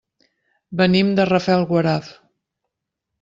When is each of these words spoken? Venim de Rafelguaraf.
Venim 0.79 1.11
de 1.19 1.27
Rafelguaraf. 1.29 2.09